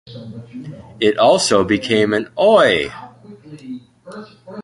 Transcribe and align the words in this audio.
It 0.99 1.19
also 1.19 1.63
became 1.63 2.11
an 2.13 2.29
Oi! 2.35 2.91